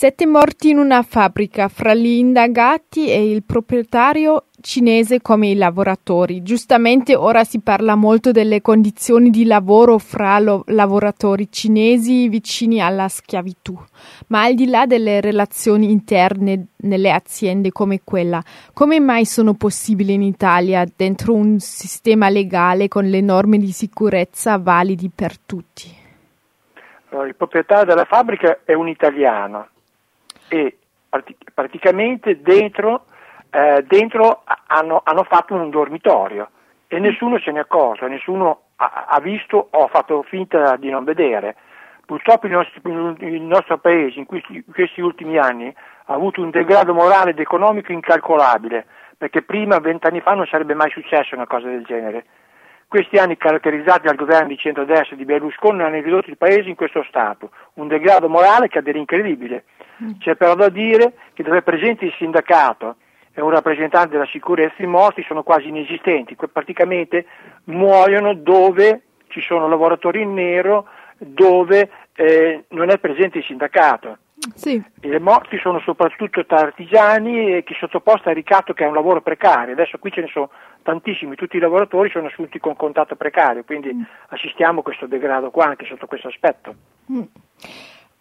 [0.00, 6.44] Sette morti in una fabbrica fra gli indagati e il proprietario cinese come i lavoratori.
[6.44, 13.08] Giustamente ora si parla molto delle condizioni di lavoro fra lo- lavoratori cinesi vicini alla
[13.08, 13.76] schiavitù,
[14.28, 18.40] ma al di là delle relazioni interne nelle aziende come quella,
[18.72, 24.58] come mai sono possibili in Italia dentro un sistema legale con le norme di sicurezza
[24.58, 25.92] validi per tutti?
[27.26, 29.70] Il proprietario della fabbrica è un italiano
[30.48, 30.76] e
[31.54, 33.04] praticamente dentro
[33.50, 36.50] eh, dentro hanno, hanno, fatto un dormitorio
[36.86, 40.90] e nessuno se ne è accorto, nessuno ha, ha, visto o ha fatto finta di
[40.90, 41.56] non vedere.
[42.04, 42.80] Purtroppo il nostro,
[43.18, 45.74] il nostro paese in questi, questi ultimi anni
[46.06, 48.86] ha avuto un degrado morale ed economico incalcolabile,
[49.18, 52.24] perché prima, vent'anni fa, non sarebbe mai successo una cosa del genere.
[52.86, 57.04] Questi anni caratterizzati dal governo di centrodestra di Berlusconi hanno ridotto il paese in questo
[57.06, 59.64] stato, un degrado morale che è incredibile.
[60.18, 62.96] C'è però da dire che dove è presente il sindacato
[63.32, 67.26] e un rappresentante della sicurezza, i morti sono quasi inesistenti, praticamente
[67.64, 70.86] muoiono dove ci sono lavoratori in nero,
[71.18, 74.18] dove eh, non è presente il sindacato.
[74.54, 74.82] Sì.
[75.00, 79.20] Le morti sono soprattutto tra artigiani e chi sottoposta a ricatto che è un lavoro
[79.20, 79.72] precario.
[79.72, 80.50] Adesso qui ce ne sono
[80.82, 84.02] tantissimi, tutti i lavoratori sono assunti con contatto precario, quindi mm.
[84.28, 86.74] assistiamo a questo degrado qua anche sotto questo aspetto.
[87.12, 87.22] Mm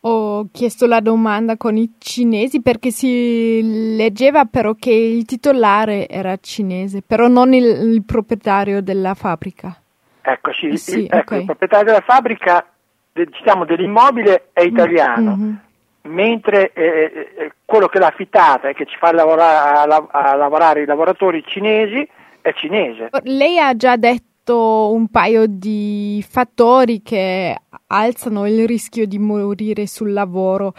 [0.08, 6.38] ho chiesto la domanda con i cinesi perché si leggeva però che il titolare era
[6.38, 9.75] cinese, però non il, il proprietario della fabbrica.
[10.22, 12.66] Ecco, sì, sì il, ecco, il, proprietario della fabbrica,
[13.11, 15.55] diciamo, dell'immobile è italiano, mm-hmm.
[16.03, 20.81] mentre eh, eh, quello che l'ha affittata e che ci fa lavorare, a, a lavorare
[20.81, 22.08] i lavoratori cinesi
[22.41, 23.09] è cinese.
[23.23, 27.55] Lei ha già detto un paio di fattori che
[27.88, 30.73] alzano il rischio di morire sul lavoro.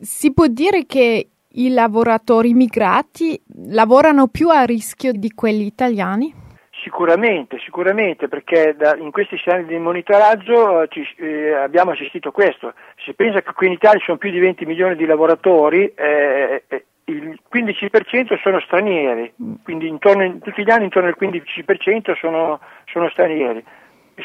[0.00, 6.46] Si può dire che i lavoratori migrati lavorano più a rischio di quelli italiani?
[6.82, 12.32] Sicuramente, sicuramente, perché da, in questi anni di monitoraggio eh, ci, eh, abbiamo assistito a
[12.32, 12.72] questo.
[13.04, 16.62] Si pensa che qui in Italia ci sono più di 20 milioni di lavoratori, eh,
[16.68, 19.54] eh il 15% sono stranieri, mm.
[19.64, 23.64] quindi intorno, tutti gli anni intorno al 15% sono, sono stranieri.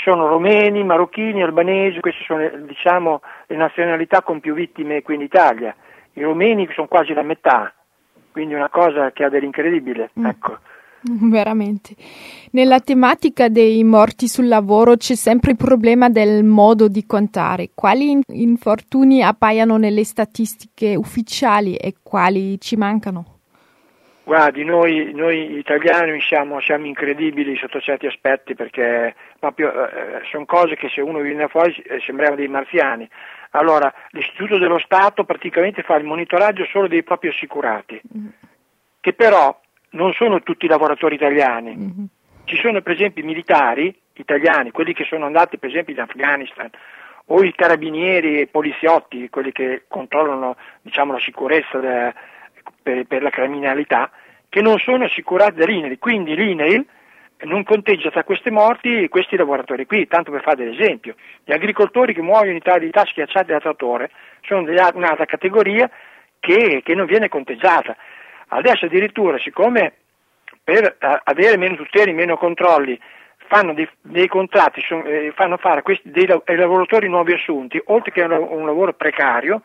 [0.04, 5.76] Sono romeni, marocchini, albanesi, queste sono diciamo, le nazionalità con più vittime qui in Italia.
[6.14, 7.74] I romeni sono quasi la metà,
[8.32, 10.12] quindi una cosa che ha dell'incredibile.
[10.20, 10.26] Mm.
[10.26, 10.58] Ecco.
[11.30, 11.96] Veramente.
[12.52, 17.72] Nella tematica dei morti sul lavoro c'è sempre il problema del modo di contare.
[17.74, 23.33] Quali infortuni appaiono nelle statistiche ufficiali e quali ci mancano?
[24.26, 30.76] Guardi, noi, noi italiani siamo, siamo, incredibili sotto certi aspetti perché proprio eh, sono cose
[30.76, 33.08] che se uno viene fuori eh, sembriamo dei marziani.
[33.52, 38.28] Allora, l'Istituto dello Stato praticamente fa il monitoraggio solo dei propri assicurati, mm.
[39.02, 39.60] che però
[39.92, 41.76] non sono tutti lavoratori italiani.
[41.76, 42.06] Mm-hmm.
[42.46, 46.70] Ci sono per esempio i militari italiani, quelli che sono andati per esempio in Afghanistan,
[47.26, 52.14] o i carabinieri e i poliziotti, quelli che controllano diciamo, la sicurezza de,
[52.82, 54.12] per, per, la criminalità,
[54.50, 55.98] che non sono assicurati dall'INEL.
[56.00, 56.86] Quindi l'INEL
[57.44, 61.16] non conteggia tra queste morti questi lavoratori qui, tanto per fare dell'esempio.
[61.44, 65.90] Gli agricoltori che muoiono in Italia schiacciati da trattore sono un'altra categoria
[66.40, 67.96] che, che non viene conteggiata.
[68.48, 69.94] Adesso addirittura, siccome
[70.64, 73.00] per eh, avere meno tuteli, meno controlli,
[73.48, 78.22] fanno dei, dei contratti, eh, fanno fare questi, dei, dei, lavoratori nuovi assunti, oltre che
[78.22, 79.62] un lavoro precario,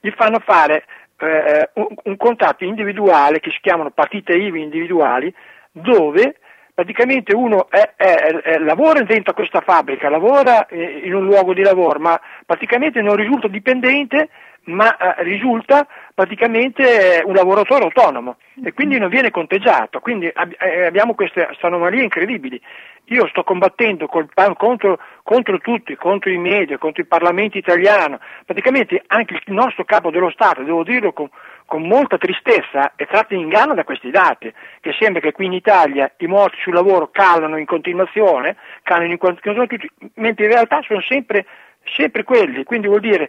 [0.00, 0.84] gli fanno fare
[1.18, 5.32] eh, un, un, contratto individuale che si chiamano partite IVI individuali,
[5.70, 6.36] dove
[6.74, 11.62] praticamente uno è, è, è, lavora dentro questa fabbrica, lavora eh, in un luogo di
[11.62, 14.28] lavoro, ma praticamente non risulta dipendente
[14.64, 20.86] ma eh, risulta praticamente un lavoratore autonomo e quindi non viene conteggiato, quindi ab- eh,
[20.86, 22.60] abbiamo queste anomalie incredibili.
[23.08, 29.34] Io sto combattendo contro, contro, tutti, contro i media, contro il Parlamento italiano, praticamente anche
[29.34, 31.28] il nostro capo dello Stato, devo dirlo con,
[31.66, 34.50] con molta tristezza, è tratto in inganno da questi dati,
[34.80, 39.18] che sembra che qui in Italia i morti sul lavoro calano in continuazione, calano in
[39.18, 41.44] continuazione tutti, mentre in realtà sono sempre,
[41.82, 43.28] sempre quelli, quindi vuol dire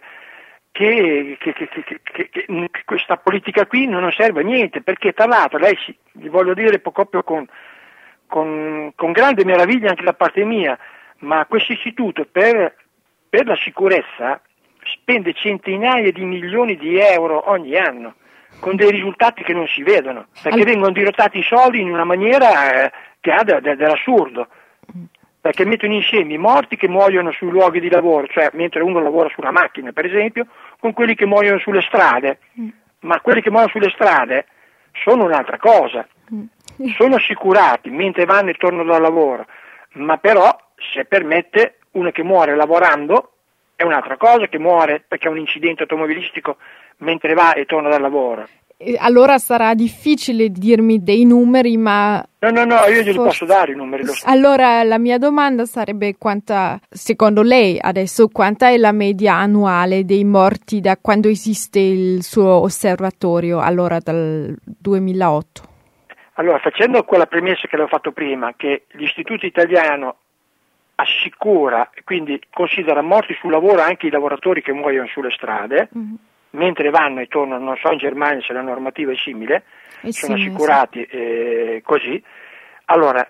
[0.76, 5.74] che, che, che, che, questa politica qui non serve a niente, perché tra l'altro lei,
[6.12, 7.46] vi voglio dire proprio con,
[8.26, 10.78] con, con, grande meraviglia anche da parte mia,
[11.20, 12.74] ma questo istituto per,
[13.26, 14.38] per la sicurezza
[14.82, 18.16] spende centinaia di milioni di euro ogni anno,
[18.60, 22.84] con dei risultati che non si vedono, perché vengono dirottati i soldi in una maniera
[22.84, 24.46] eh, che ha de, de, dell'assurdo.
[25.46, 29.28] Perché mettono insieme i morti che muoiono sui luoghi di lavoro, cioè mentre uno lavora
[29.28, 30.48] su una macchina per esempio,
[30.80, 32.68] con quelli che muoiono sulle strade, mm.
[33.02, 34.46] ma quelli che muoiono sulle strade
[35.04, 36.04] sono un'altra cosa,
[36.34, 36.88] mm.
[36.98, 39.46] sono assicurati mentre vanno e tornano dal lavoro,
[39.92, 40.48] ma però
[40.92, 43.34] se permette uno che muore lavorando
[43.76, 46.56] è un'altra cosa che muore perché ha un incidente automobilistico
[46.98, 48.48] mentre va e torna dal lavoro.
[48.98, 52.22] Allora sarà difficile dirmi dei numeri, ma...
[52.40, 54.04] No, no, no, io glieli posso dare i numeri.
[54.24, 60.24] Allora la mia domanda sarebbe quanta, secondo lei adesso, quanta è la media annuale dei
[60.24, 65.62] morti da quando esiste il suo osservatorio, allora dal 2008?
[66.34, 70.16] Allora, facendo quella premessa che l'ho fatto prima, che l'Istituto Italiano
[70.96, 76.14] assicura, quindi considera morti sul lavoro anche i lavoratori che muoiono sulle strade, mm-hmm
[76.56, 79.64] mentre vanno e tornano, non so in Germania se la normativa è simile,
[80.00, 81.16] è sono simile, assicurati sì.
[81.16, 82.22] eh, così.
[82.86, 83.28] Allora,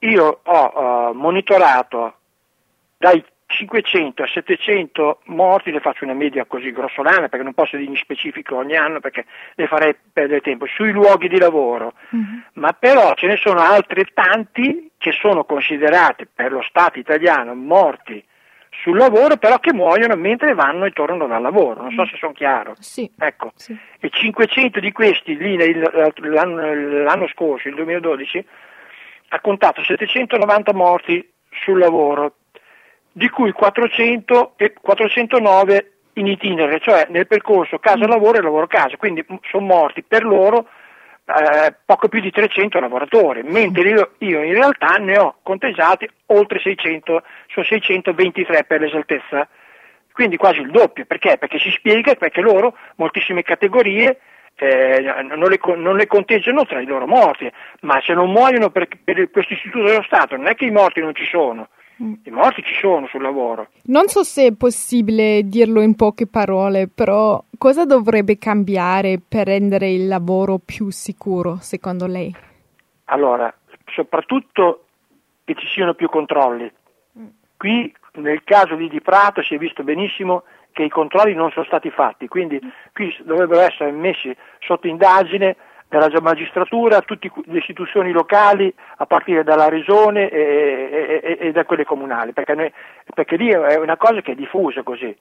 [0.00, 2.14] io ho uh, monitorato
[2.96, 7.96] dai 500 a 700 morti, le faccio una media così grossolana perché non posso dirmi
[7.96, 12.38] specifico ogni anno perché le farei perdere tempo, sui luoghi di lavoro, mm-hmm.
[12.54, 18.24] ma però ce ne sono altrettanti che sono considerati per lo Stato italiano morti
[18.80, 21.82] sul lavoro, però che muoiono mentre vanno e tornano dal lavoro.
[21.82, 22.06] Non so mm.
[22.06, 22.74] se sono chiaro.
[22.78, 23.10] Sì.
[23.18, 23.52] Ecco.
[23.54, 23.76] Sì.
[24.00, 28.44] E 500 di questi lì l'anno, l'anno scorso, il 2012,
[29.28, 32.36] ha contato 790 morti sul lavoro,
[33.12, 39.66] di cui 400 e 409 in itinere, cioè nel percorso casa-lavoro e lavoro-casa, quindi sono
[39.66, 40.68] morti per loro
[41.24, 46.58] eh, poco più di 300 lavoratori, mentre io, io, in realtà ne ho conteggiati oltre
[46.58, 49.48] 600, sono 623 per l'esaltezza,
[50.12, 51.38] quindi quasi il doppio, perché?
[51.38, 54.18] Perché si spiega perché loro, moltissime categorie,
[54.56, 58.88] eh, non, le, non, le, conteggiano tra i loro morti, ma se non muoiono per,
[59.02, 61.68] per questo istituto dello Stato, non è che i morti non ci sono.
[62.24, 63.68] I morti ci sono sul lavoro.
[63.84, 69.90] Non so se è possibile dirlo in poche parole, però cosa dovrebbe cambiare per rendere
[69.90, 72.34] il lavoro più sicuro, secondo lei?
[73.04, 73.54] Allora,
[73.86, 74.86] soprattutto
[75.44, 76.70] che ci siano più controlli.
[77.18, 77.26] Mm.
[77.56, 81.66] Qui nel caso di Di Prato si è visto benissimo che i controlli non sono
[81.66, 82.68] stati fatti, quindi mm.
[82.92, 85.56] qui dovrebbero essere messi sotto indagine
[85.98, 91.84] dalla magistratura, tutte le istituzioni locali, a partire dalla regione e, e, e da quelle
[91.84, 92.72] comunali, perché, noi,
[93.14, 95.14] perché, lì è una cosa che è diffusa così.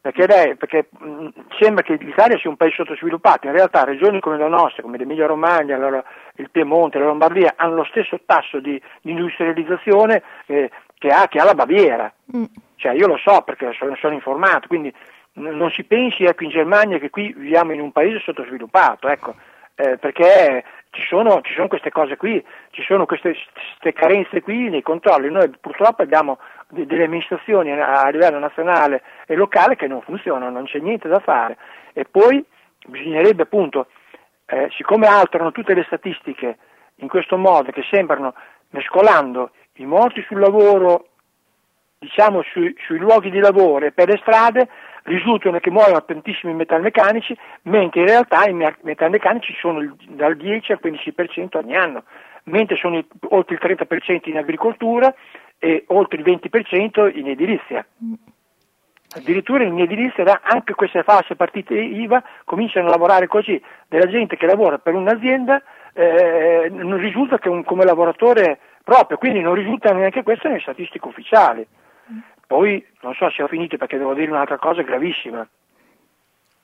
[0.00, 1.28] Perché, lei, perché mh,
[1.58, 5.26] sembra che l'Italia sia un paese sottosviluppato, in realtà regioni come la nostra, come l'Emilia
[5.26, 6.02] Romagna, la,
[6.36, 11.38] il Piemonte, la Lombardia, hanno lo stesso tasso di, di industrializzazione eh, che, ha, che,
[11.40, 12.12] ha, la Baviera.
[12.36, 12.44] Mm.
[12.76, 14.92] Cioè, io lo so perché sono, sono informato, quindi
[15.34, 19.08] non si pensi ecco, in Germania che qui viviamo in un paese sottosviluppato.
[19.08, 19.34] Ecco
[19.76, 24.70] eh, perché ci sono, ci sono, queste cose qui, ci sono queste, queste, carenze qui
[24.70, 25.30] nei controlli.
[25.30, 26.38] Noi purtroppo abbiamo
[26.68, 31.58] delle amministrazioni a livello nazionale e locale che non funzionano, non c'è niente da fare.
[31.92, 32.42] E poi
[32.86, 33.88] bisognerebbe appunto,
[34.46, 36.56] eh, siccome alterano tutte le statistiche
[36.96, 38.34] in questo modo che sembrano
[38.70, 41.08] mescolando i morti sul lavoro,
[41.98, 44.68] diciamo sui, sui luoghi di lavoro e per le strade,
[45.06, 51.56] risultano che muoiono tantissimi metalmeccanici, mentre in realtà i metalmeccanici sono dal 10 al 15%
[51.56, 52.04] ogni anno,
[52.44, 55.12] mentre sono oltre il 30% in agricoltura
[55.58, 57.86] e oltre il 20% in edilizia.
[59.16, 64.46] Addirittura in edilizia anche queste false partite IVA cominciano a lavorare così, della gente che
[64.46, 65.62] lavora per un'azienda
[65.94, 71.06] eh, non risulta che un, come lavoratore proprio, quindi non risulta neanche questo nelle statistiche
[71.06, 71.66] ufficiali.
[72.46, 75.46] Poi non so se ho finito perché devo dire un'altra cosa gravissima,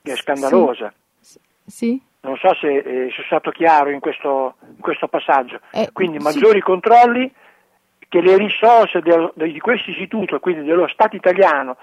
[0.01, 0.93] che è scandalosa.
[1.19, 1.39] Sì.
[1.65, 2.01] sì.
[2.21, 5.59] Non so se eh, sono stato chiaro in questo, in questo passaggio.
[5.71, 6.63] Eh, quindi maggiori sì.
[6.63, 7.31] controlli,
[8.07, 11.77] che le risorse del, di questo istituto, quindi dello Stato italiano,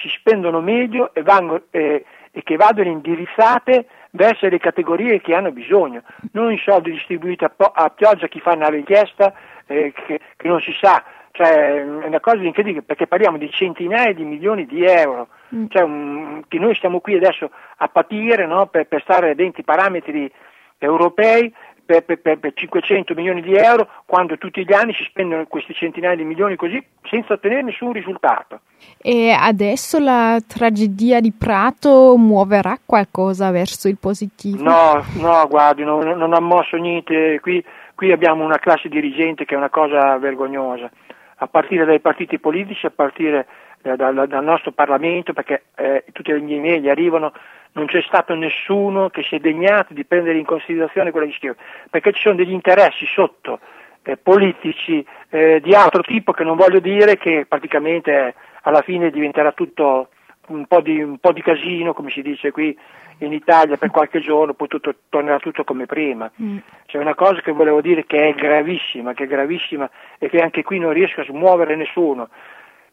[0.00, 5.50] si spendono meglio e, vanno, eh, e che vadano indirizzate verso le categorie che hanno
[5.50, 6.02] bisogno,
[6.32, 9.34] non i soldi distribuiti a, a pioggia a chi fa una richiesta
[9.66, 11.02] eh, che, che non si sa
[11.36, 15.66] cioè, è una cosa incredibile perché parliamo di centinaia di milioni di euro, mm.
[15.68, 19.64] cioè, um, che noi stiamo qui adesso a patire no, per, per, stare dentro i
[19.64, 20.32] parametri
[20.78, 21.52] europei
[21.84, 26.16] per, per, per, 500 milioni di euro quando tutti gli anni si spendono questi centinaia
[26.16, 28.60] di milioni così senza ottenere nessun risultato.
[28.98, 34.62] E adesso la tragedia di Prato muoverà qualcosa verso il positivo?
[34.62, 37.62] No, no, guardi, no, non ha mosso niente, qui,
[37.94, 40.90] qui abbiamo una classe dirigente che è una cosa vergognosa
[41.36, 43.46] a partire dai partiti politici, a partire
[43.82, 47.32] eh, dal, dal, nostro Parlamento, perché eh, tutti gli email arrivano,
[47.72, 51.56] non c'è stato nessuno che si è degnato di prendere in considerazione quello che scrive,
[51.90, 53.60] perché ci sono degli interessi sotto
[54.02, 59.52] eh, politici eh, di altro tipo che non voglio dire che praticamente alla fine diventerà
[59.52, 60.08] tutto
[60.48, 62.76] un po' di, un po di casino, come si dice qui
[63.18, 66.30] in Italia per qualche giorno, poi tutto, tornerà tutto come prima.
[66.40, 66.58] Mm.
[66.86, 69.88] C'è una cosa che volevo dire che è gravissima, che è gravissima
[70.18, 72.28] e che anche qui non riesco a smuovere nessuno.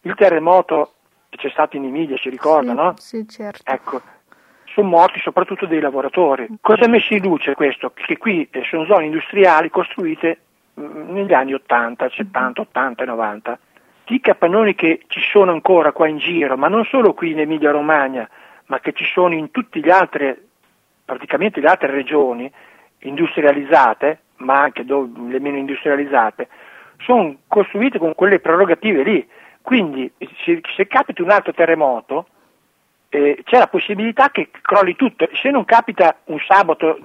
[0.01, 0.93] Il terremoto
[1.29, 2.93] c'è stato in Emilia, si ricorda, sì, no?
[2.98, 3.72] Sì, certo.
[3.72, 4.01] Ecco,
[4.74, 6.48] sono morti soprattutto dei lavoratori.
[6.62, 7.91] Cosa ha messo in luce questo?
[7.93, 10.39] Che qui sono zone industriali costruite
[10.79, 13.60] mm, negli anni 80, 70, 80 e 90.
[14.05, 17.72] I capannoni che ci sono ancora qua in giro, ma non solo qui in Emilia
[17.72, 18.29] Romagna,
[18.65, 20.41] ma che ci sono in tutte le altre,
[21.05, 22.51] praticamente le altre regioni
[23.00, 26.50] industrializzate, ma anche le meno industrializzate,
[27.00, 29.27] sono costruite con quelle prerogative lì.
[29.62, 30.12] Quindi
[30.43, 32.27] se, se capita un altro terremoto,
[33.10, 35.29] eh, c'è la possibilità che crolli tutto.
[35.33, 37.00] Se non capita un sabato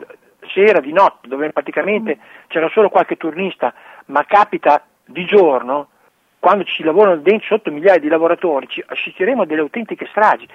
[0.53, 3.73] sera, di notte, dove praticamente c'era solo qualche turnista,
[4.07, 5.91] ma capita di giorno,
[6.39, 10.47] quando ci lavorano dentro sotto migliaia di lavoratori, ci assisteremo a delle autentiche stragi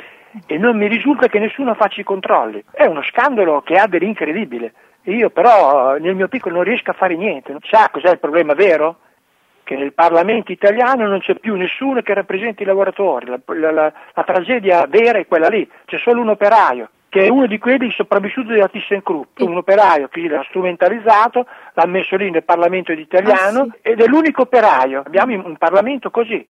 [0.48, 2.64] e non mi risulta che nessuno faccia i controlli.
[2.72, 4.74] È uno scandalo che ha dell'incredibile.
[5.04, 7.56] Io però nel mio piccolo non riesco a fare niente.
[7.64, 9.00] Sa cos'è il problema vero?
[9.64, 13.28] Che nel Parlamento italiano non c'è più nessuno che rappresenti i lavoratori.
[13.28, 15.70] La, la, la, la tragedia vera è quella lì.
[15.86, 20.28] C'è solo un operaio che è uno di quelli sopravvissuti della ThyssenKrupp, un operaio che
[20.28, 23.78] l'ha strumentalizzato, l'ha messo lì nel Parlamento italiano ah, sì.
[23.84, 25.04] ed è l'unico operaio.
[25.06, 26.42] Abbiamo un Parlamento così.